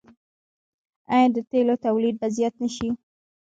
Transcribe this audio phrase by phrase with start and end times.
[1.13, 2.89] آیا د تیلو تولید به زیات نشي؟